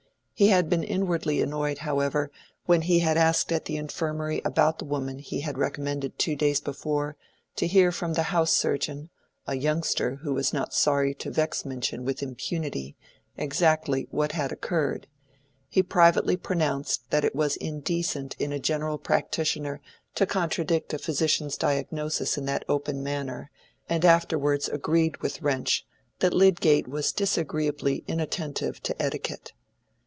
He 0.33 0.47
had 0.47 0.69
been 0.71 0.83
inwardly 0.83 1.39
annoyed, 1.39 1.77
however, 1.77 2.31
when 2.65 2.81
he 2.81 2.97
had 2.97 3.15
asked 3.15 3.51
at 3.51 3.65
the 3.65 3.77
Infirmary 3.77 4.41
about 4.43 4.79
the 4.79 4.85
woman 4.85 5.19
he 5.19 5.41
had 5.41 5.55
recommended 5.55 6.17
two 6.17 6.35
days 6.35 6.59
before, 6.59 7.15
to 7.57 7.67
hear 7.67 7.91
from 7.91 8.13
the 8.15 8.23
house 8.33 8.51
surgeon, 8.51 9.11
a 9.45 9.53
youngster 9.55 10.15
who 10.23 10.33
was 10.33 10.51
not 10.51 10.73
sorry 10.73 11.13
to 11.13 11.29
vex 11.29 11.63
Minchin 11.63 12.05
with 12.05 12.23
impunity, 12.23 12.95
exactly 13.37 14.07
what 14.09 14.31
had 14.31 14.51
occurred: 14.51 15.05
he 15.69 15.83
privately 15.83 16.35
pronounced 16.37 17.11
that 17.11 17.23
it 17.23 17.35
was 17.35 17.55
indecent 17.57 18.35
in 18.39 18.51
a 18.51 18.57
general 18.57 18.97
practitioner 18.97 19.79
to 20.15 20.25
contradict 20.25 20.91
a 20.91 20.97
physician's 20.97 21.55
diagnosis 21.55 22.35
in 22.35 22.45
that 22.45 22.65
open 22.67 23.03
manner, 23.03 23.51
and 23.87 24.03
afterwards 24.03 24.67
agreed 24.69 25.17
with 25.17 25.43
Wrench 25.43 25.85
that 26.17 26.33
Lydgate 26.33 26.87
was 26.87 27.11
disagreeably 27.13 28.03
inattentive 28.07 28.81
to 28.81 28.99
etiquette. 28.99 29.53